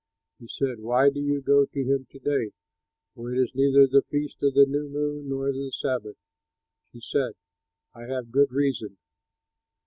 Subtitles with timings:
[0.39, 2.53] He said, "Why do you go to him to day,
[3.13, 6.17] for it is neither the feast of the new moon nor the sabbath?"
[6.91, 7.33] She said,
[7.93, 8.97] "I have good reason."